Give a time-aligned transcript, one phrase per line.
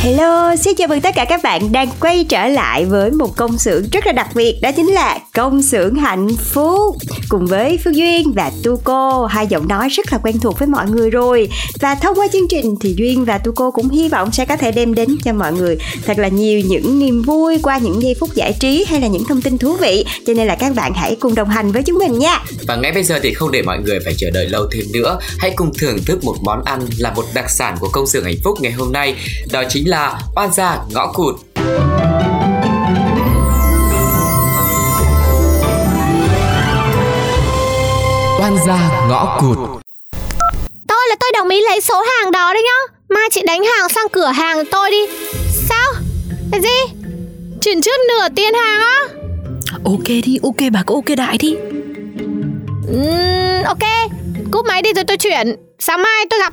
[0.00, 3.58] Hello, xin chào mừng tất cả các bạn đang quay trở lại với một công
[3.58, 6.96] xưởng rất là đặc biệt đó chính là công xưởng hạnh phúc.
[7.28, 10.68] Cùng với Phương Duyên và Tu Cô hai giọng nói rất là quen thuộc với
[10.68, 11.48] mọi người rồi.
[11.80, 14.56] Và thông qua chương trình thì Duyên và Tu Cô cũng hy vọng sẽ có
[14.56, 18.14] thể đem đến cho mọi người thật là nhiều những niềm vui qua những giây
[18.20, 20.04] phút giải trí hay là những thông tin thú vị.
[20.26, 22.44] Cho nên là các bạn hãy cùng đồng hành với chúng mình nha.
[22.66, 25.18] Và ngay bây giờ thì không để mọi người phải chờ đợi lâu thêm nữa
[25.38, 28.38] Hãy cùng thưởng thức một món ăn là một đặc sản của công xưởng hạnh
[28.44, 29.14] phúc ngày hôm nay.
[29.52, 31.34] Đó chính là oan gia ngõ cụt
[38.40, 38.78] Oan gia
[39.08, 39.58] ngõ cụt.
[40.88, 43.88] Tôi là tôi đồng ý lấy số hàng đó đấy nhá Mai chị đánh hàng
[43.88, 45.06] sang cửa hàng tôi đi
[45.68, 45.92] Sao?
[46.52, 46.94] Cái gì?
[47.60, 49.00] Chuyển trước nửa tiền hàng á?
[49.84, 51.56] Ok đi, ok bà cứ ok đại đi
[52.92, 54.10] Uhm, ok
[54.50, 56.52] Cúp máy đi rồi tôi chuyển Sáng mai tôi gặp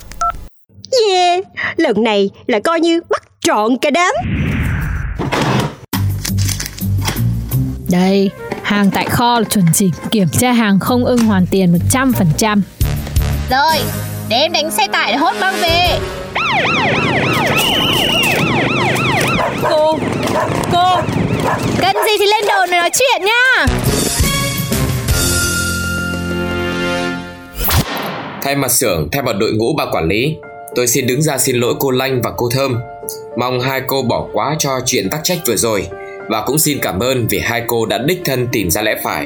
[0.91, 1.43] Yeah,
[1.75, 4.13] lần này là coi như bắt trọn cả đám.
[7.89, 8.29] Đây,
[8.63, 12.61] hàng tại kho là chuẩn chỉnh Kiểm tra hàng không ưng hoàn tiền 100%
[13.49, 13.77] Rồi,
[14.29, 15.99] để em đánh xe tải để hốt mang về.
[19.69, 19.99] Cô,
[20.71, 20.95] cô.
[21.81, 23.65] Cần gì thì lên đồ này nói chuyện nhá.
[28.41, 30.35] Thay mặt xưởng, thay mặt đội ngũ ban quản lý
[30.75, 32.75] Tôi xin đứng ra xin lỗi cô Lanh và cô Thơm.
[33.37, 35.87] Mong hai cô bỏ quá cho chuyện tắc trách vừa rồi.
[36.29, 39.25] Và cũng xin cảm ơn vì hai cô đã đích thân tìm ra lẽ phải.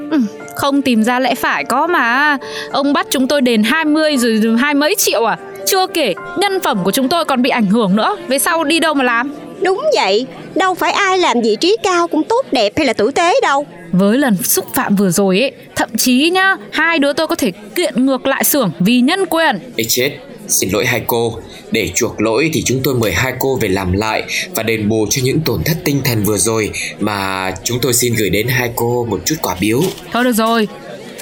[0.55, 2.37] Không tìm ra lẽ phải có mà.
[2.71, 5.37] Ông bắt chúng tôi đền 20 rồi hai mấy triệu à?
[5.65, 8.17] Chưa kể nhân phẩm của chúng tôi còn bị ảnh hưởng nữa.
[8.27, 9.33] Về sau đi đâu mà làm?
[9.61, 13.11] Đúng vậy, đâu phải ai làm vị trí cao cũng tốt đẹp hay là tử
[13.11, 13.65] tế đâu.
[13.91, 17.51] Với lần xúc phạm vừa rồi ấy Thậm chí nhá Hai đứa tôi có thể
[17.75, 19.59] kiện ngược lại xưởng vì nhân quyền.
[19.75, 20.11] Ê chết,
[20.49, 21.39] xin lỗi hai cô.
[21.71, 24.23] Để chuộc lỗi thì chúng tôi mời hai cô về làm lại
[24.55, 26.71] Và đền bù cho những tổn thất tinh thần vừa rồi.
[26.99, 29.81] Mà chúng tôi xin gửi đến hai cô một chút quà biếu.
[30.13, 30.67] Thôi được rồi.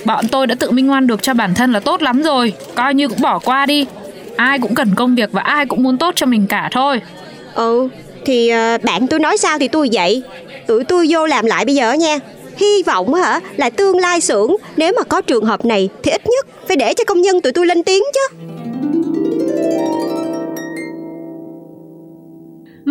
[0.06, 2.54] Bọn tôi đã tự minh oan được cho bản thân là tốt lắm rồi.
[2.76, 3.86] Coi như cũng bỏ qua đi.
[4.36, 7.00] Ai cũng cần công việc và ai cũng muốn tốt cho mình cả thôi.
[7.54, 7.88] Ừ,
[8.26, 10.24] thì ờ, bạn tôi nói sao thì tôi vậy.
[10.68, 12.20] Tụi tôi vô làm lại bây giờ nha.
[12.58, 16.12] Hy vọng á hả là tương lai xưởng nếu mà có trường hợp này thì
[16.12, 18.37] ít nhất phải để cho công nhân tụi tôi lên tiếng chứ.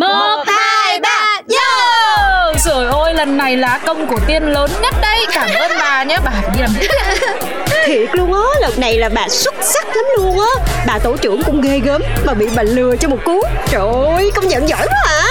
[0.01, 5.25] Một, hai, ba, yo Rồi ôi lần này là công của tiên lớn nhất đấy
[5.33, 6.69] Cảm ơn bà nhé Bà đi làm
[7.85, 10.63] Thiệt luôn á, lần này là bà xuất sắc lắm luôn á.
[10.87, 13.41] Bà tổ trưởng cũng ghê gớm mà bị bà lừa cho một cú.
[13.69, 13.81] Trời
[14.17, 15.23] ơi, công nhận giỏi quá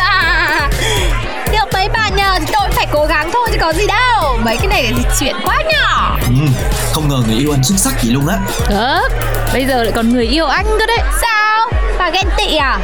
[0.00, 0.68] à.
[1.52, 4.56] Được mấy bà nhờ thì tôi phải cố gắng thôi chứ có gì đâu Mấy
[4.56, 6.46] cái này thì chuyện quá nhỏ Ừ,
[6.92, 8.36] không ngờ người yêu anh xuất sắc vậy luôn á
[8.66, 9.08] Thật
[9.52, 11.68] Bây giờ lại còn người yêu anh cơ đấy Sao?
[11.98, 12.78] Bà ghen tị à?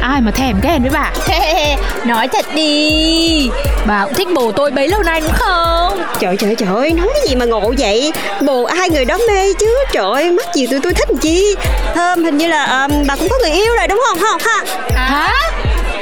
[0.00, 1.10] Ai mà thèm ghen với bà
[2.04, 3.50] Nói thật đi
[3.86, 6.02] Bà cũng thích bồ tôi bấy lâu nay đúng không?
[6.20, 9.52] Trời trời trời ơi, nói cái gì mà ngộ vậy Bồ ai người đó mê
[9.60, 11.54] chứ Trời ơi, mắc gì tụi tôi thích chi
[11.94, 14.64] Thơm hình như là ờm, bà cũng có người yêu rồi đúng không không ha
[15.04, 15.34] Hả?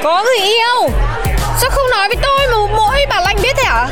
[0.02, 0.90] Có người yêu?
[1.60, 3.86] Sao không nói với tôi mà mỗi bà Lanh biết thế hả?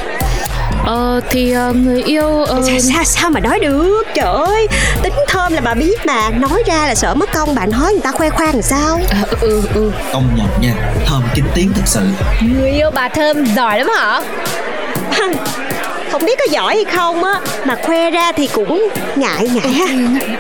[0.87, 4.03] Ờ thì ờ, người yêu ờ, sao, sao, sao mà nói được?
[4.15, 4.67] Trời ơi,
[5.03, 6.31] tính thơm là bà biết mà.
[6.31, 9.01] Nói ra là sợ mất công bà nói người ta khoe khoang làm sao?
[9.11, 9.93] Ờ, ừ ừ.
[10.13, 10.75] Công nhận nha,
[11.07, 12.01] thơm kín tiếng thật sự.
[12.43, 14.21] Người yêu bà Thơm giỏi lắm hả?
[16.13, 19.87] Không biết có giỏi hay không á Mà khoe ra thì cũng ngại ngại ha.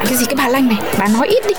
[0.04, 0.26] Cái gì?
[0.26, 1.54] Cái bà Lanh này Bà nói ít đi.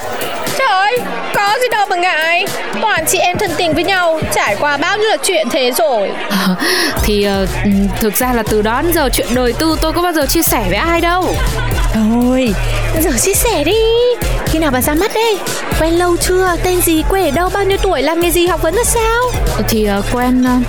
[0.58, 0.98] Trời ơi,
[1.36, 2.46] có gì đâu mà ngại.
[2.82, 6.10] Toàn chị em thân tình với nhau Trải qua bao nhiêu là chuyện thế rồi.
[6.30, 6.56] Ờ,
[7.04, 7.70] Thì ờ, ừ,
[8.00, 10.42] thực ra là từ đó đến giờ chuyện đời tư tôi có bao giờ chia
[10.42, 11.36] sẻ với ai đâu.
[11.94, 12.54] Thôi,
[13.00, 13.78] giờ chia sẻ đi.
[14.46, 15.38] Khi nào bà ra mắt đây?
[15.80, 18.62] Quen lâu chưa, tên gì, quê ở đâu, bao nhiêu tuổi, làm nghề gì, học
[18.62, 19.24] vấn là sao?
[19.70, 20.68] Thì uh, quen uh,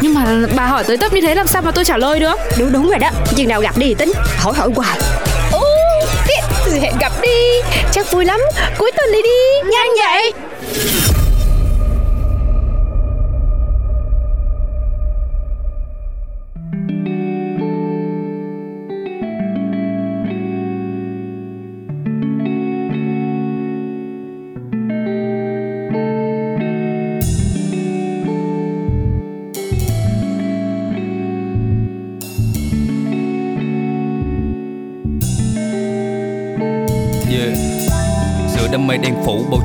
[0.00, 0.24] Nhưng mà
[0.56, 2.40] bà hỏi tới tấp như thế làm sao mà tôi trả lời được?
[2.58, 3.10] Đúng đúng rồi đó.
[3.36, 4.12] Chừng nào gặp đi thì tính.
[4.38, 4.98] Hỏi hỏi hoài
[6.80, 7.60] hẹn gặp đi.
[7.92, 8.40] Chắc vui lắm,
[8.78, 9.70] cuối tuần đi đi.
[9.70, 10.32] Nhanh vậy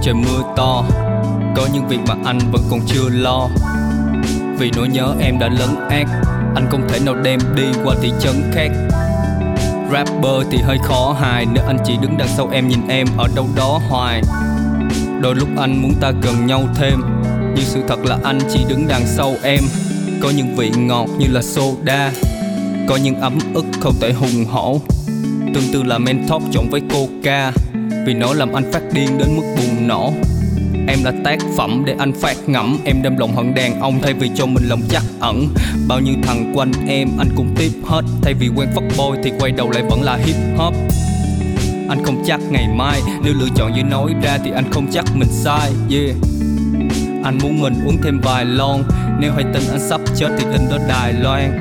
[0.01, 0.83] trời mưa to,
[1.56, 3.50] Có những việc mà anh vẫn còn chưa lo.
[4.57, 6.07] Vì nỗi nhớ em đã lấn ác
[6.56, 8.69] Anh không thể nào đem đi qua thị trấn khác.
[9.92, 13.27] Rapper thì hơi khó hài, Nếu anh chỉ đứng đằng sau em nhìn em ở
[13.36, 14.21] đâu đó hoài.
[15.21, 17.01] Đôi lúc anh muốn ta gần nhau thêm,
[17.56, 19.63] Nhưng sự thật là anh chỉ đứng đằng sau em.
[20.21, 22.12] Có những vị ngọt như là soda,
[22.88, 24.81] Có những ấm ức không thể hùng hổ.
[25.53, 27.51] Tương tự là Mentos trộn với Coca.
[28.06, 30.13] Vì nó làm anh phát điên đến mức bùng nổ.
[30.88, 32.77] Em là tác phẩm để anh phát ngẫm.
[32.86, 35.48] Em đem lòng hận đàn ông thay vì cho mình lòng chắc ẩn.
[35.88, 38.01] Bao nhiêu thằng quanh em anh cũng tiếp hết.
[38.21, 40.74] Thay vì quen fuckboy thì quay đầu lại vẫn là hip hop.
[41.92, 45.06] Anh không chắc ngày mai Nếu lựa chọn như nói ra thì anh không chắc
[45.15, 46.15] mình sai Yeah.
[47.24, 48.83] Anh muốn mình uống thêm vài lon
[49.19, 51.51] Nếu hay tin anh sắp chết thì in đó Đài Loan.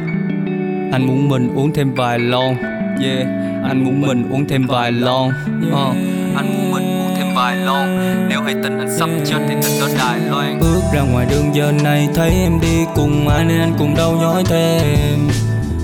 [0.92, 2.54] Anh muốn mình uống thêm vài lon
[3.02, 3.26] Yeah.
[3.64, 5.28] Anh muốn mình uống thêm vài lon
[5.72, 5.96] uh,
[6.36, 7.88] anh muốn mình uống thêm vài lon.
[8.28, 10.60] Nếu hay tình anh sắp chết thì tình đó Đài Loan.
[10.60, 14.12] Bước ra ngoài đường giờ này thấy em đi cùng ai Nên anh cũng đau
[14.12, 15.28] nhói thêm.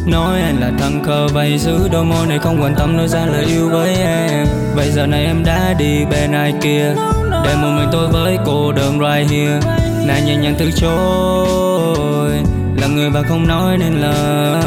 [0.07, 3.27] Nói anh là thằng khờ vậy, giữ đôi môi này không quan tâm, nói ra
[3.27, 4.47] lời yêu với em.
[4.75, 6.95] Vậy giờ này em đã đi bên ai kia,
[7.45, 9.61] Để một mình tôi với cô đơn right here.
[10.07, 12.33] Nàng nhẹ nhàng từ chối,
[12.77, 14.63] Là người và không nói nên lời.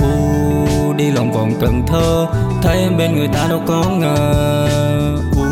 [0.00, 2.26] U đi lòng vòng Cần Thơ
[2.64, 4.36] Thấy em bên người ta đâu có ngờ.
[5.36, 5.44] U,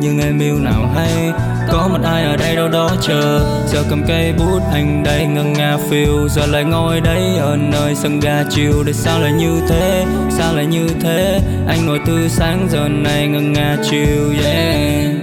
[0.00, 1.32] nhưng em yêu nào hay.
[1.68, 3.40] Có một ai ở đây đâu đó chờ.
[3.66, 6.28] Giờ cầm cây bút anh đây ngân nga phiêu.
[6.28, 10.04] Giờ lại ngồi đây ở nơi sân ga chiều để sao lại như thế?
[10.30, 11.40] Sao lại như thế?
[11.68, 15.16] Anh ngồi từ sáng giờ này ngân nga chiều yeah.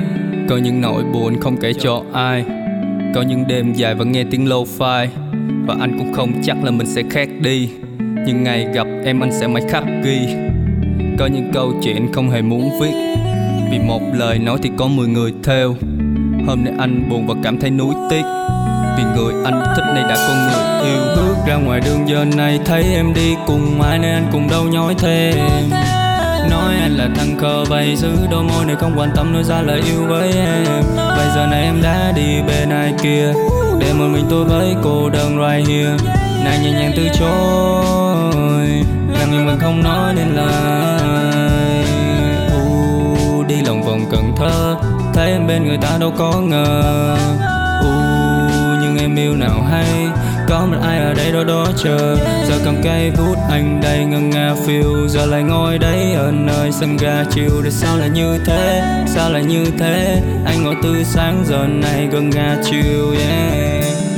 [0.49, 2.43] Có những nỗi buồn không kể cho ai.
[3.15, 5.07] Có những đêm dài và nghe tiếng lo fi
[5.65, 7.69] và anh cũng không chắc là mình sẽ khác đi.
[8.25, 10.27] Nhưng ngày gặp em anh sẽ mãi khắc ghi
[11.17, 12.93] có những câu chuyện không hề muốn viết.
[13.71, 15.75] Vì một lời nói thì có 10 người theo.
[16.47, 18.23] Hôm nay anh buồn và cảm thấy nuối tiếc.
[18.97, 21.01] Vì người anh thích này đã có người yêu.
[21.15, 24.63] Bước ra ngoài đường giờ này thấy em đi cùng ai Nên anh cũng đâu
[24.63, 25.35] nhói thêm.
[26.49, 29.61] Nói anh là thằng khờ vậy giữ đôi môi này không quan tâm, nói ra
[29.61, 30.83] lời yêu với em.
[30.95, 33.33] Bây giờ này em đã đi bên ai kia,
[33.79, 35.97] Để một mình tôi với cô đơn right here.
[36.45, 39.02] Nàng nhẹ nhàng từ chối
[39.33, 41.85] nhưng mình không nói nên lời.
[42.53, 44.75] U đi lòng vòng Cần Thơ
[45.13, 47.17] Thấy em bên người ta đâu có ngờ.
[47.81, 47.91] U
[48.81, 50.07] nhưng em yêu nào hay
[50.47, 52.17] Có một ai ở đây đó đó chờ.
[52.49, 56.71] Giờ cầm cây bút anh đây ngân nga phiêu Giờ lại ngồi đấy ở nơi
[56.71, 60.21] sân ga chiều Để sao lại như thế, sao lại như thế?
[60.45, 64.12] Anh ngồi từ sáng giờ này gần ga chiều yeah.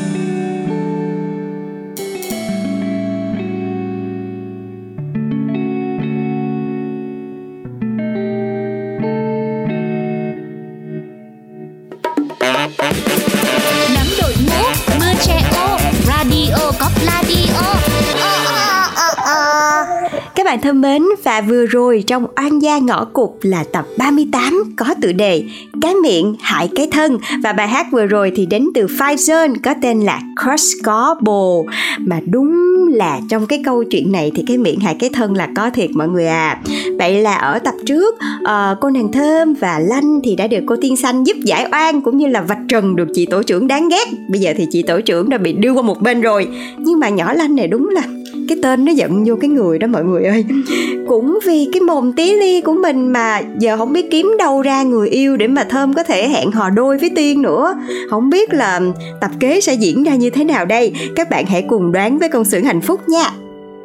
[20.65, 25.12] Thân mến và vừa rồi trong Oan gia ngõ cụt là tập 38 có tựa
[25.12, 25.43] đề
[25.81, 27.17] Cái miệng hại cái thân.
[27.43, 31.74] Và bài hát vừa rồi thì đến từ Five Zone có tên là Crush Gobble
[32.00, 32.53] mà đúng
[32.91, 35.89] là trong cái câu chuyện này thì cái miệng hại cái thân là có thiệt
[35.93, 36.60] mọi người à
[37.00, 40.75] vậy là ở tập trước uh, cô nàng thơm và lanh thì đã được cô
[40.81, 43.89] tiên xanh giúp giải oan cũng như là vạch trần được chị tổ trưởng đáng
[43.89, 44.05] ghét.
[44.29, 46.48] Bây giờ thì chị tổ trưởng đã bị đưa qua một bên rồi.
[46.77, 48.01] Nhưng mà nhỏ lanh này đúng là
[48.47, 50.45] cái tên nó giận vô cái người đó mọi người ơi.
[51.07, 54.83] Cũng vì cái mồm tí ly của mình mà giờ không biết kiếm đâu ra
[54.83, 57.77] người yêu để mà thơm có thể hẹn hò đôi với tiên nữa.
[58.09, 58.81] Không biết là
[59.21, 60.93] tập kế sẽ diễn ra như thế nào đây.
[61.15, 63.31] Các bạn hãy cùng đoán với công xưởng hạnh phúc nha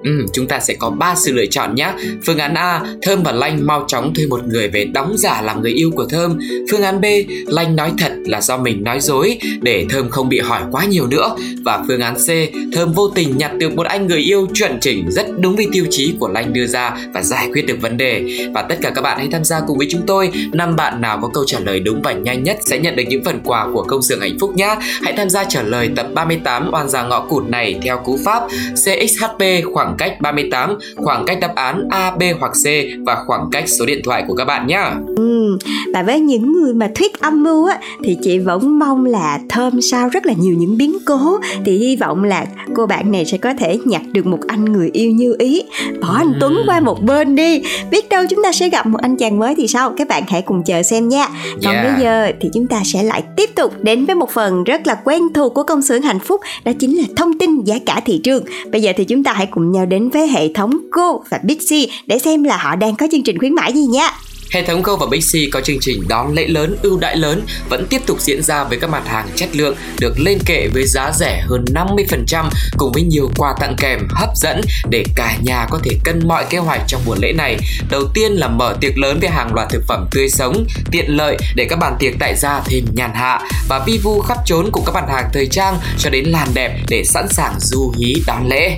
[0.04, 1.92] Ừ, chúng ta sẽ có 3 sự lựa chọn nhé.
[2.26, 5.62] Phương án A, Thơm và Lanh mau chóng thuê một người về đóng giả làm
[5.62, 6.38] người yêu của Thơm.
[6.70, 7.04] Phương án B,
[7.46, 11.06] Lanh nói thật là do mình nói dối để Thơm không bị hỏi quá nhiều
[11.06, 11.36] nữa.
[11.64, 12.28] Và phương án C,
[12.72, 15.84] Thơm vô tình nhặt được một anh người yêu chuẩn chỉnh rất đúng với tiêu
[15.90, 18.24] chí của Lanh đưa ra và giải quyết được vấn đề.
[18.54, 20.30] Và tất cả các bạn hãy tham gia cùng với chúng tôi.
[20.52, 23.24] Năm bạn nào có câu trả lời đúng và nhanh nhất sẽ nhận được những
[23.24, 24.76] phần quà của công xưởng hạnh phúc nhé.
[25.02, 28.42] Hãy tham gia trả lời tập 38 oan gia ngõ cụt này theo cú pháp
[28.74, 29.42] CXHP
[29.72, 32.66] khoảng cách 38, khoảng cách đáp án A, B hoặc C
[33.06, 34.82] và khoảng cách số điện thoại của các bạn nhé.
[35.16, 35.58] Ừ,
[35.94, 39.80] và với những người mà thuyết âm mưu á thì chị vẫn mong là thơm
[39.80, 41.38] sau rất là nhiều những biến cố.
[41.64, 44.90] Thì hy vọng là cô bạn này sẽ có thể nhặt được một anh người
[44.92, 45.62] yêu như ý.
[46.00, 47.62] Bỏ anh Tuấn qua một bên đi.
[47.90, 49.92] Biết đâu chúng ta sẽ gặp một anh chàng mới thì sao?
[49.96, 51.26] Các bạn hãy cùng chờ xem nha.
[51.64, 51.84] Còn Yeah.
[51.84, 54.94] bây giờ thì chúng ta sẽ lại tiếp tục đến với một phần rất là
[55.04, 58.20] quen thuộc của công xưởng hạnh phúc đó chính là thông tin giá cả thị
[58.24, 58.44] trường.
[58.72, 61.90] Bây giờ thì chúng ta hãy cùng nhau đến với hệ thống Go và Bixi
[62.06, 64.10] để xem là họ đang có chương trình khuyến mãi gì nha.
[64.50, 67.86] Hệ thống Go và Bixi có chương trình đón lễ lớn, ưu đãi lớn vẫn
[67.90, 71.12] tiếp tục diễn ra với các mặt hàng chất lượng được lên kệ với giá
[71.12, 72.44] rẻ hơn 50%
[72.76, 76.44] cùng với nhiều quà tặng kèm hấp dẫn để cả nhà có thể cân mọi
[76.50, 77.58] kế hoạch trong mùa lễ này.
[77.90, 81.36] Đầu tiên là mở tiệc lớn với hàng loạt thực phẩm tươi sống, tiện lợi
[81.54, 84.84] để các bàn tiệc tại gia thêm nhàn hạ và vi vu khắp trốn cùng
[84.86, 88.48] các mặt hàng thời trang cho đến làn đẹp để sẵn sàng du hí đón
[88.48, 88.76] lễ.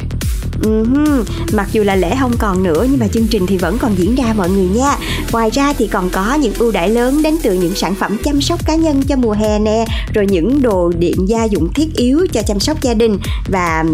[0.63, 3.95] Ừm, Mặc dù là lễ không còn nữa nhưng mà chương trình thì vẫn còn
[3.99, 4.97] diễn ra mọi người nha.
[5.33, 8.41] Ngoài ra thì còn có những ưu đãi lớn đến từ những sản phẩm chăm
[8.41, 12.27] sóc cá nhân cho mùa hè nè, rồi những đồ điện gia dụng thiết yếu
[12.33, 13.85] cho chăm sóc gia đình và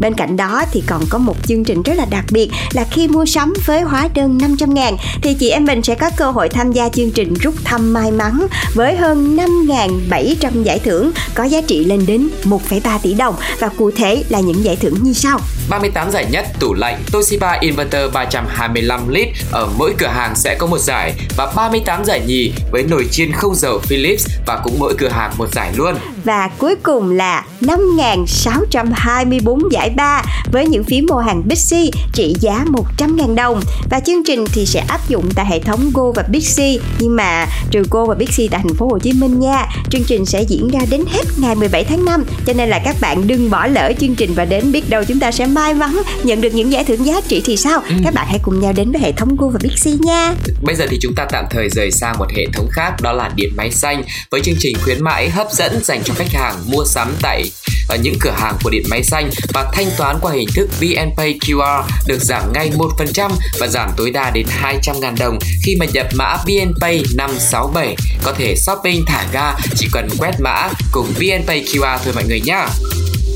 [0.00, 3.08] bên cạnh đó thì còn có một chương trình rất là đặc biệt là khi
[3.08, 6.48] mua sắm với hóa đơn 500 ngàn thì chị em mình sẽ có cơ hội
[6.48, 11.60] tham gia chương trình rút thăm may mắn với hơn 5.700 giải thưởng có giá
[11.60, 15.40] trị lên đến 1,3 tỷ đồng và cụ thể là những giải thưởng như sau.
[15.68, 20.66] 38 giải nhất, tủ lạnh Toshiba Inverter 325 lít ở mỗi cửa hàng sẽ có
[20.66, 24.94] một giải và 38 giải nhì với nồi chiên không dầu Philips và cũng mỗi
[24.98, 25.94] cửa hàng một giải luôn.
[26.28, 32.64] Và cuối cùng là 5.624 giải ba với những phiếu mua hàng Bixi trị giá
[32.98, 33.60] 100.000 đồng.
[33.90, 37.46] Và chương trình thì sẽ áp dụng tại hệ thống Go và Bixi nhưng mà
[37.70, 39.66] trừ Go và Bixi tại thành phố Hồ Chí Minh nha.
[39.90, 42.96] Chương trình sẽ diễn ra đến hết ngày 17 tháng 5 cho nên là các
[43.00, 46.02] bạn đừng bỏ lỡ chương trình và đến biết đâu chúng ta sẽ may mắn
[46.22, 47.82] nhận được những giải thưởng giá trị thì sao?
[48.04, 50.34] Các bạn hãy cùng nhau đến với hệ thống Go và Bixi nha.
[50.62, 53.30] Bây giờ thì chúng ta tạm thời rời sang một hệ thống khác đó là
[53.36, 56.84] điện máy xanh với chương trình khuyến mãi hấp dẫn dành cho khách hàng mua
[56.84, 57.50] sắm tại
[57.88, 61.38] ở những cửa hàng của điện máy xanh và thanh toán qua hình thức VNPay
[61.40, 66.06] QR được giảm ngay 1% và giảm tối đa đến 200.000 đồng khi mà nhập
[66.14, 71.98] mã VNPay 567 có thể shopping thả ga, chỉ cần quét mã cùng VNPay QR
[72.04, 72.68] thôi mọi người nhá.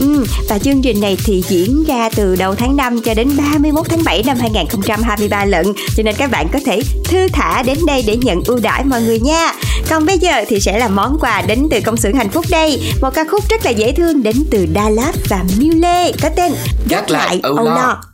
[0.03, 3.87] Ừ, và chương trình này thì diễn ra từ đầu tháng 5 cho đến 31
[3.89, 5.67] tháng 7 năm 2023 lận.
[5.97, 9.03] Cho nên các bạn có thể thư thả đến đây để nhận ưu đãi mọi
[9.03, 9.53] người nha.
[9.91, 12.81] Còn bây giờ thì sẽ là món quà đến từ công xưởng hạnh phúc đây.
[13.03, 16.53] Một ca khúc rất là dễ thương đến từ Lạt và Miu Lê Có tên
[16.89, 17.75] Gác lại Âu Lo.
[17.75, 18.12] anh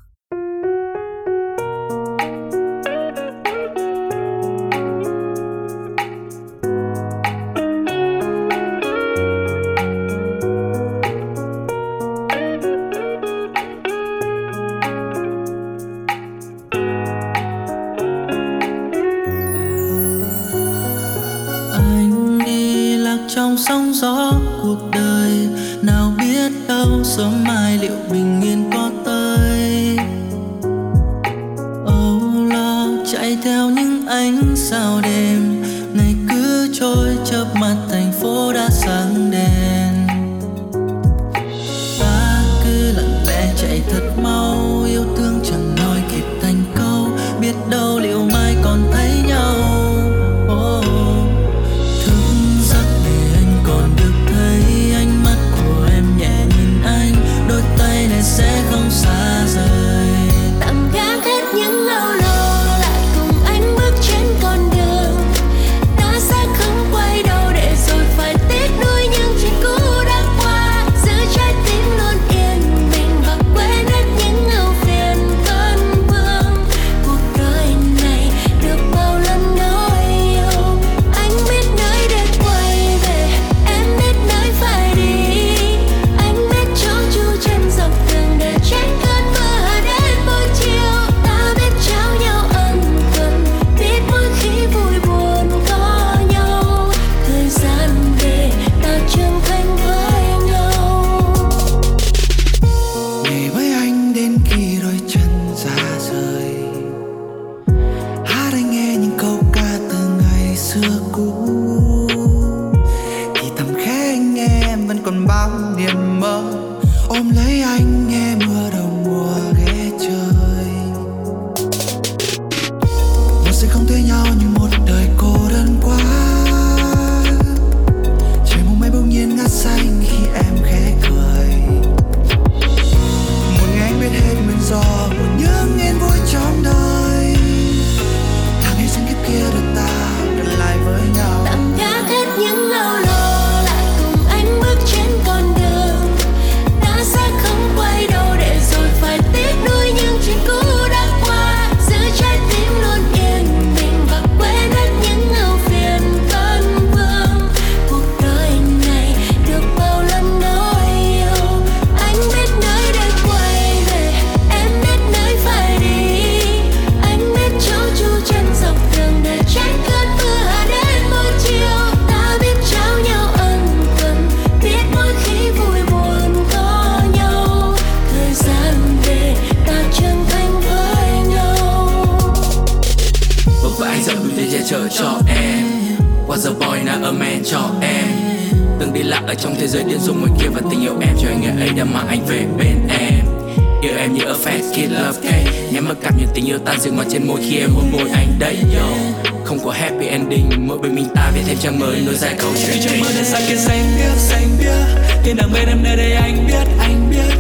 [205.39, 207.37] đang bên em nơi đây, anh biết anh biết.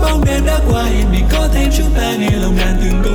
[0.00, 3.05] Bóng đêm đã qua, hiện mình có thêm chúng ta nghe lòng đàn từng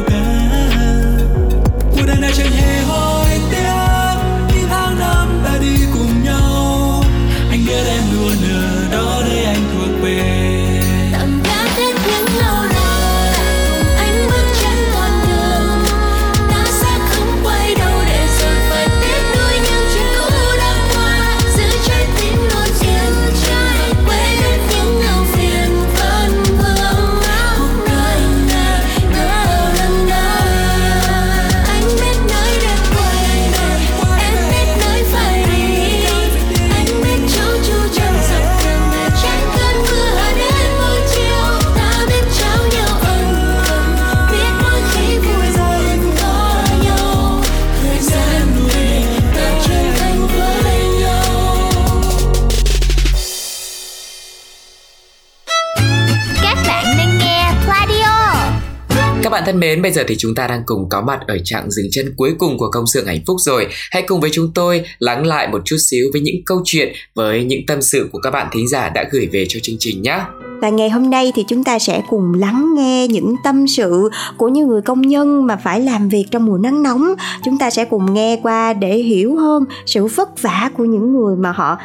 [59.42, 61.88] bạn thân mến, bây giờ thì chúng ta đang cùng có mặt ở trạng dừng
[61.92, 63.68] chân cuối cùng của công xưởng hạnh phúc rồi.
[63.92, 67.44] Hãy cùng với chúng tôi lắng lại một chút xíu với những câu chuyện, với
[67.44, 70.20] những tâm sự của các bạn thính giả đã gửi về cho chương trình nhé.
[70.62, 74.48] Và ngày hôm nay thì chúng ta sẽ cùng lắng nghe những tâm sự của
[74.48, 77.14] những người công nhân mà phải làm việc trong mùa nắng nóng.
[77.44, 81.36] Chúng ta sẽ cùng nghe qua để hiểu hơn sự vất vả của những người
[81.36, 81.77] mà họ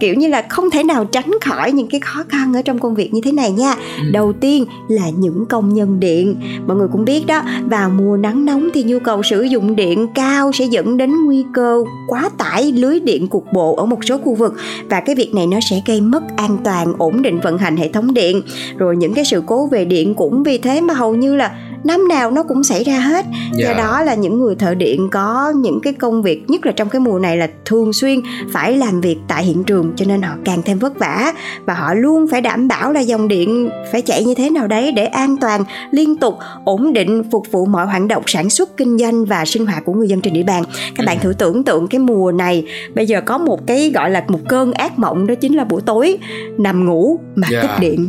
[0.00, 2.94] kiểu như là không thể nào tránh khỏi những cái khó khăn ở trong công
[2.94, 3.74] việc như thế này nha.
[4.12, 6.36] Đầu tiên là những công nhân điện.
[6.66, 10.06] Mọi người cũng biết đó, vào mùa nắng nóng thì nhu cầu sử dụng điện
[10.14, 14.18] cao sẽ dẫn đến nguy cơ quá tải lưới điện cục bộ ở một số
[14.18, 14.54] khu vực
[14.90, 17.88] và cái việc này nó sẽ gây mất an toàn, ổn định vận hành hệ
[17.88, 18.42] thống điện.
[18.76, 21.50] Rồi những cái sự cố về điện cũng vì thế mà hầu như là
[21.84, 23.26] năm nào nó cũng xảy ra hết.
[23.54, 23.74] Do Dạ.
[23.74, 27.00] đó là những người thợ điện có những cái công việc nhất là trong cái
[27.00, 28.20] mùa này là thường xuyên
[28.52, 31.32] phải làm việc tại hiện trường cho nên họ càng thêm vất vả.
[31.66, 34.92] Và họ luôn phải đảm bảo là dòng điện phải chạy như thế nào đấy
[34.92, 38.98] để an toàn liên tục ổn định phục vụ mọi hoạt động sản xuất kinh
[38.98, 40.62] doanh và sinh hoạt của người dân trên địa bàn.
[40.96, 42.64] Các bạn thử tưởng tượng cái mùa này
[42.94, 45.80] bây giờ có một cái gọi là một cơn ác mộng đó chính là buổi
[45.86, 46.18] tối
[46.58, 47.62] nằm ngủ mà Dạ.
[47.62, 48.08] cúp điện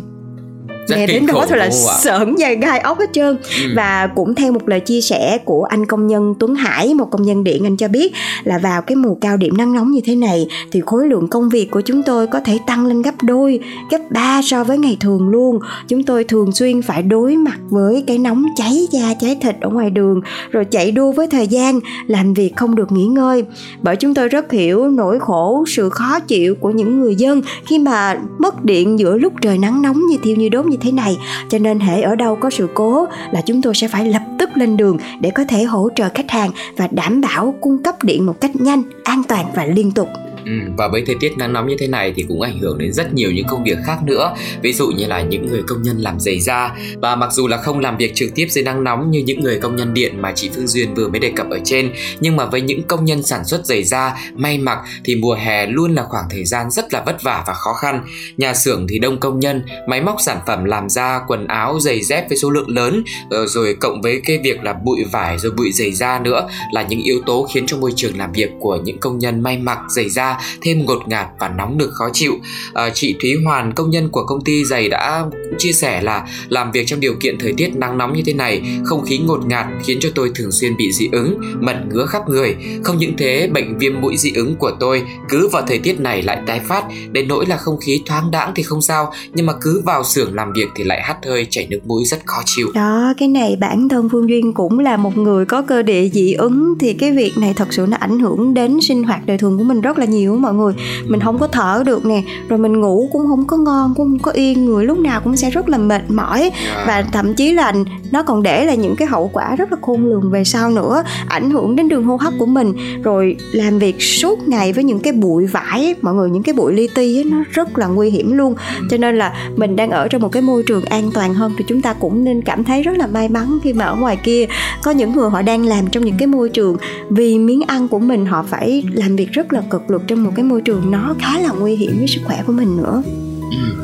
[0.90, 1.70] Rất kinh đến đó thôi là
[2.02, 3.38] sởn da gai ốc hết trơn.
[3.38, 3.74] Ừ.
[3.76, 7.24] và cũng theo một lời chia sẻ của anh công nhân Tuấn Hải một công
[7.24, 10.16] nhân điện anh cho biết là vào cái mùa cao điểm nắng nóng như thế
[10.16, 13.60] này thì khối lượng công việc của chúng tôi có thể tăng lên gấp đôi
[13.92, 15.60] gấp ba so với ngày thường luôn.
[15.88, 19.70] Chúng tôi thường xuyên phải đối mặt với cái nóng cháy da cháy thịt ở
[19.70, 20.22] ngoài đường
[20.52, 23.44] rồi chạy đua với thời gian làm việc không được nghỉ ngơi.
[23.82, 27.80] Bởi chúng tôi rất hiểu nỗi khổ sự khó chịu của những người dân khi
[27.80, 31.18] mà mất điện giữa lúc trời nắng nóng như thiêu như đốt như thế này.
[31.50, 34.50] Cho nên hệ ở đâu có sự cố là chúng tôi sẽ phải lập tức
[34.56, 38.26] lên đường để có thể hỗ trợ khách hàng và đảm bảo cung cấp điện
[38.26, 40.08] một cách nhanh, an toàn và liên tục.
[40.46, 42.94] Ừ, và với thời tiết nắng nóng như thế này thì cũng ảnh hưởng đến
[42.94, 44.36] rất nhiều những công việc khác nữa.
[44.62, 46.76] Ví dụ như là những người công nhân làm giày da.
[47.02, 49.60] Và mặc dù là không làm việc trực tiếp dưới nắng nóng như những người
[49.60, 52.46] công nhân điện mà chị Phương Duyên vừa mới đề cập ở trên nhưng mà
[52.46, 56.04] với những công nhân sản xuất giày da may mặc thì mùa hè luôn là
[56.04, 58.04] khoảng thời gian rất là vất vả và khó khăn.
[58.38, 62.04] Nhà xưởng thì đông công nhân máy móc sản phẩm làm da quần áo giày
[62.04, 65.52] dép với số lượng lớn ờ, rồi cộng với cái việc là bụi vải rồi
[65.52, 68.76] bụi giày da nữa là những yếu tố khiến cho môi trường làm việc của
[68.84, 72.34] những công nhân may mặc giày da thêm ngột ngạt và nóng được khó chịu.
[72.74, 75.26] À, chị Thúy Hoàn, công nhân của công ty giày đã
[75.58, 78.62] chia sẻ là làm việc trong điều kiện thời tiết nắng nóng như thế này,
[78.84, 82.30] không khí ngột ngạt khiến cho tôi thường xuyên bị dị ứng, mẩn ngứa khắp
[82.30, 82.56] người.
[82.84, 86.22] Không những thế, bệnh viêm mũi dị ứng của tôi cứ vào thời tiết này
[86.22, 89.54] lại tái phát, đến nỗi là không khí thoáng đãng thì không sao, nhưng mà
[89.62, 92.68] cứ vào xưởng làm việc thì lại hắt hơi chảy nước mũi rất khó chịu.
[92.76, 96.34] đó cái này bản thân phương duyên cũng là một người có cơ địa dị
[96.34, 99.58] ứng thì cái việc này thật sự nó ảnh hưởng đến sinh hoạt đời thường
[99.58, 100.74] của mình rất là nhiều á mọi người.
[101.08, 104.20] Mình không có thở được nè rồi mình ngủ cũng không có ngon cũng không
[104.20, 106.52] có yên người lúc nào cũng sẽ rất là mệt mỏi.
[106.88, 107.74] Và thậm chí là
[108.12, 111.04] nó còn để lại những cái hậu quả rất là khôn lường về sau nữa
[111.28, 112.74] ảnh hưởng đến đường hô hấp của mình.
[113.04, 116.54] Rồi làm việc suốt ngày với những cái bụi vải ấy, mọi người những cái
[116.54, 118.56] bụi li ti ấy, nó rất là nguy hiểm luôn.
[118.90, 121.66] Cho nên là mình đang ở trong một cái môi trường an toàn hơn thì
[121.68, 124.46] chúng ta cũng nên cảm thấy rất là may mắn khi mà ở ngoài kia
[124.84, 126.78] có những người họ đang làm trong những cái môi trường
[127.10, 130.32] vì miếng ăn của mình họ phải làm việc rất là cực lực trong một
[130.36, 133.04] cái môi trường nó khá là nguy hiểm với sức khỏe của mình nữa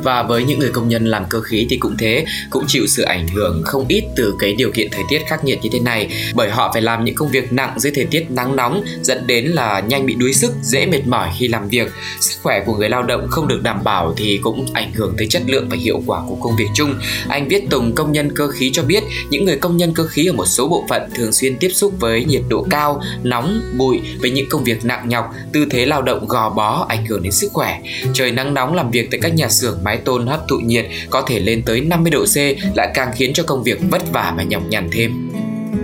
[0.03, 3.03] và với những người công nhân làm cơ khí thì cũng thế, cũng chịu sự
[3.03, 6.09] ảnh hưởng không ít từ cái điều kiện thời tiết khắc nghiệt như thế này.
[6.33, 9.45] Bởi họ phải làm những công việc nặng dưới thời tiết nắng nóng, dẫn đến
[9.45, 11.91] là nhanh bị đuối sức, dễ mệt mỏi khi làm việc.
[12.21, 15.27] Sức khỏe của người lao động không được đảm bảo thì cũng ảnh hưởng tới
[15.27, 16.95] chất lượng và hiệu quả của công việc chung.
[17.27, 20.25] Anh Viết Tùng, công nhân cơ khí cho biết, những người công nhân cơ khí
[20.25, 24.01] ở một số bộ phận thường xuyên tiếp xúc với nhiệt độ cao, nóng, bụi
[24.19, 27.31] với những công việc nặng nhọc, tư thế lao động gò bó ảnh hưởng đến
[27.31, 27.81] sức khỏe.
[28.13, 31.21] Trời nắng nóng làm việc tại các nhà xưởng mái tôn hấp thụ nhiệt có
[31.27, 32.37] thể lên tới 50 độ C
[32.75, 35.29] lại càng khiến cho công việc vất vả và nhọc nhằn thêm.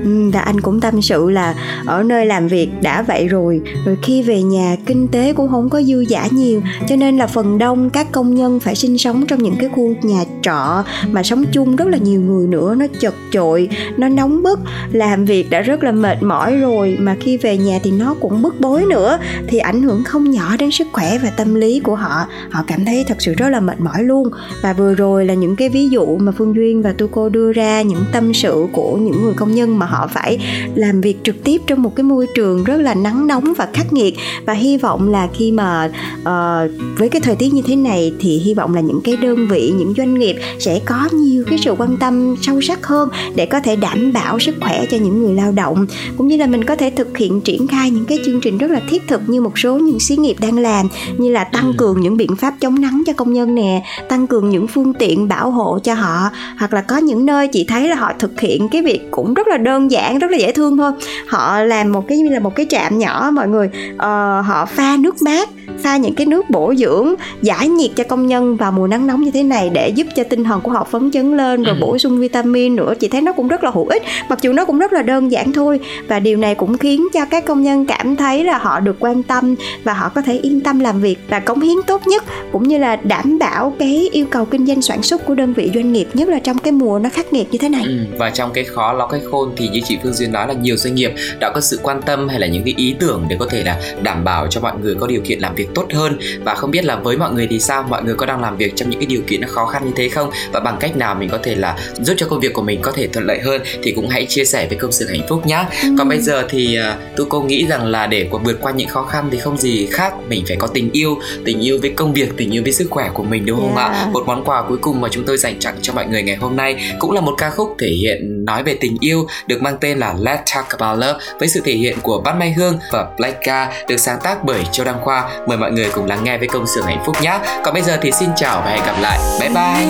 [0.03, 3.61] Ừ, và anh cũng tâm sự là ở nơi làm việc đã vậy rồi.
[3.85, 7.27] Rồi khi về nhà, kinh tế cũng không có dư giả nhiều, cho nên là
[7.27, 11.23] phần đông các công nhân phải sinh sống trong những cái khu nhà trọ mà
[11.23, 12.75] sống chung rất là nhiều người nữa.
[12.75, 14.59] Nó chật chội, nó nóng bức,
[14.91, 16.97] làm việc đã rất là mệt mỏi rồi.
[16.99, 20.57] Mà khi về nhà thì nó cũng bức bối nữa, thì ảnh hưởng không nhỏ
[20.59, 22.25] đến sức khỏe và tâm lý của họ.
[22.49, 24.29] Họ cảm thấy thật sự rất là mệt mỏi luôn.
[24.63, 27.51] Và vừa rồi là những cái ví dụ mà phương duyên và tu cô đưa
[27.51, 30.39] ra, những tâm sự của những người công nhân mà họ phải
[30.75, 33.93] làm việc trực tiếp trong một cái môi trường rất là nắng nóng và khắc
[33.93, 34.15] nghiệt.
[34.45, 38.37] Và hy vọng là khi mà uh, với cái thời tiết như thế này thì
[38.37, 41.75] hy vọng là những cái đơn vị những doanh nghiệp sẽ có nhiều cái sự
[41.77, 45.35] quan tâm sâu sắc hơn để có thể đảm bảo sức khỏe cho những người
[45.35, 45.85] lao động.
[46.17, 48.71] Cũng như là mình có thể thực hiện triển khai những cái chương trình rất
[48.71, 52.01] là thiết thực như một số những xí nghiệp đang làm như là tăng cường
[52.01, 55.51] những biện pháp chống nắng cho công nhân nè tăng cường những phương tiện bảo
[55.51, 58.81] hộ cho họ hoặc là có những nơi chị thấy là họ thực hiện cái
[58.81, 60.91] việc cũng rất là đơn giản rất là dễ thương thôi.
[61.27, 64.97] Họ làm một cái như là một cái trạm nhỏ mọi người ờ, họ pha
[64.99, 65.49] nước mát
[65.83, 69.21] pha những cái nước bổ dưỡng giải nhiệt cho công nhân vào mùa nắng nóng
[69.21, 71.97] như thế này để giúp cho tinh thần của họ phấn chấn lên rồi bổ
[71.97, 72.93] sung vitamin nữa.
[72.99, 75.31] Chị thấy nó cũng rất là hữu ích mặc dù nó cũng rất là đơn
[75.31, 75.79] giản thôi.
[76.07, 79.23] Và điều này cũng khiến cho các công nhân cảm thấy là họ được quan
[79.23, 82.67] tâm và họ có thể yên tâm làm việc và cống hiến tốt nhất cũng
[82.67, 85.93] như là đảm bảo cái yêu cầu kinh doanh sản xuất của đơn vị doanh
[85.93, 87.83] nghiệp nhất là trong cái mùa nó khắc nghiệt như thế này.
[87.85, 90.53] Ừ, và trong cái khó lo cái khôn thì như chị Phương Duyên nói là
[90.53, 93.35] nhiều doanh nghiệp đã có sự quan tâm hay là những cái ý tưởng để
[93.39, 96.19] có thể là đảm bảo cho mọi người có điều kiện làm việc tốt hơn.
[96.43, 97.83] Và không biết là với mọi người thì sao?
[97.89, 99.91] Mọi người có đang làm việc trong những cái điều kiện nó khó khăn như
[99.95, 100.29] thế không?
[100.51, 102.91] Và bằng cách nào mình có thể là giúp cho công việc của mình có
[102.91, 103.61] thể thuận lợi hơn?
[103.83, 105.65] Thì cũng hãy chia sẻ với công sự hạnh phúc nhá.
[105.97, 109.03] Còn bây giờ thì uh, tu cô nghĩ rằng là để vượt qua những khó
[109.03, 111.17] khăn thì không gì khác mình phải có tình yêu.
[111.45, 113.89] Tình yêu với công việc tình yêu với sức khỏe của mình đúng không ạ?
[113.89, 114.13] Yeah.
[114.13, 116.55] một món quà cuối cùng mà chúng tôi dành tặng cho mọi người ngày hôm
[116.55, 119.99] nay cũng là một ca khúc thể hiện nói về tình yêu được mang tên
[119.99, 123.31] là Let's Talk About Love với sự thể hiện của Bát Mai Hương và Black
[123.31, 125.29] Blackka được sáng tác bởi Châu Đăng Khoa.
[125.47, 127.39] Mời mọi người cùng lắng nghe với công xưởng hạnh phúc nhé.
[127.63, 129.19] Còn bây giờ thì xin chào và hẹn gặp lại.
[129.39, 129.85] Bye bye.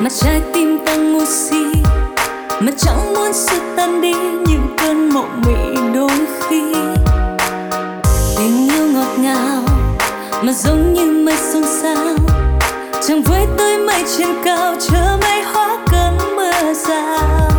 [0.00, 1.64] Mặt trái tim ta ngu si
[2.60, 4.12] mà chẳng muốn sự tan đi
[4.46, 6.74] những cơn mộng mị đôi khi
[8.36, 9.62] tình yêu ngọt ngào
[10.42, 12.16] mà giống như mây xôn xao
[13.08, 15.91] chẳng với tới mây trên cao chờ mây hóa cơn
[16.62, 17.51] mưa rào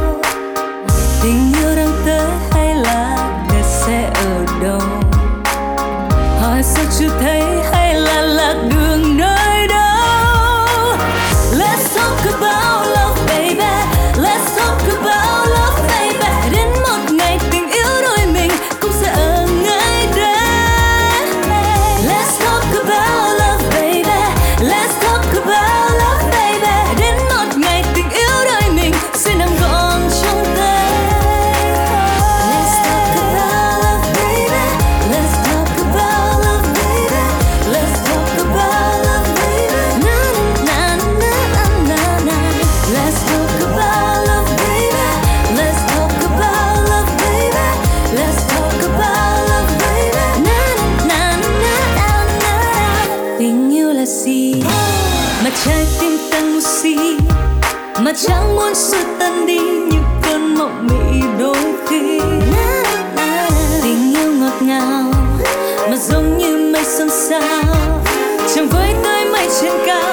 [60.64, 62.20] mộng mị đôi khi.
[63.84, 65.12] Tình yêu ngọt ngào,
[65.90, 68.02] mà giống như mây xôn xao,
[68.56, 70.13] chẳng với tới mây trên cao.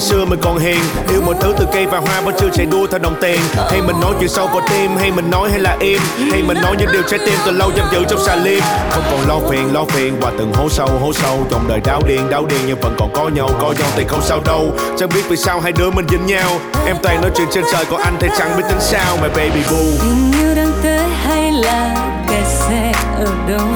[0.00, 0.80] Ngày xưa mình còn hiền.
[1.08, 3.40] Yêu mọi thứ từ cây và hoa vẫn chưa chạy đua theo đồng tiền.
[3.70, 5.98] Hay mình nói chuyện sâu vào tim, hay mình nói hay là im.
[6.30, 8.62] Hay mình nói những điều trái tim từ lâu giam giữ trong xà lim.
[8.90, 11.46] Không còn lo phiền lo phiền và từng hố sâu hố sâu.
[11.50, 14.22] Trong đời đau điên đau điên, nhưng vẫn còn có nhau có nhau thì không
[14.22, 14.72] sao đâu.
[14.98, 16.50] Chẳng biết vì sao hai đứa mình dính nhau.
[16.86, 19.16] Em toàn nói chuyện trên trời, còn anh thì chẳng biết tính sao.
[19.22, 19.78] Mà baby boo.
[20.02, 21.96] Tình yêu đang tới hay là
[22.28, 23.66] kẹt xe ở đâu?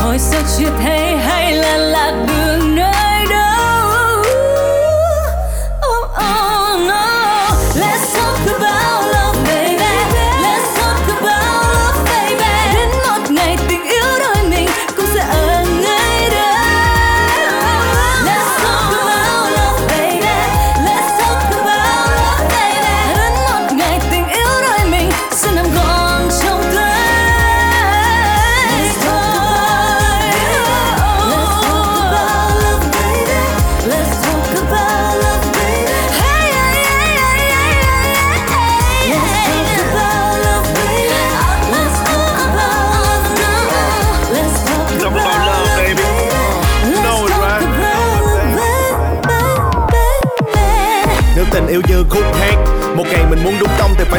[0.00, 2.97] Hồi sao chưa thấy hay là lạc đường nơi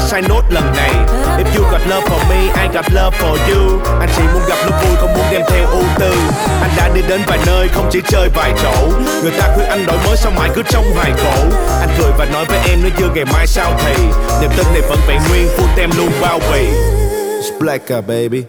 [0.09, 0.91] sai nốt lần này.
[1.37, 3.79] If you got love for me, I got love for you.
[3.99, 6.13] Anh chỉ muốn gặp lúc vui, không muốn đem theo ưu tư.
[6.61, 8.87] Anh đã đi đến vài nơi, không chỉ chơi vài chỗ.
[9.21, 11.43] Người ta khuyên anh đổi mới sao mãi cứ trong hoài khổ
[11.79, 13.93] Anh cười và nói với em nếu như ngày mai sao thì.
[14.41, 16.65] Niềm tin này vẫn vẹn nguyên, full tem luôn bao bì.
[16.65, 18.43] It's Black uh, baby.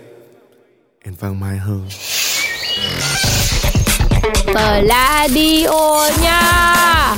[1.05, 1.89] And Văn Mai Hương
[4.55, 7.17] Tờ la đi ô nha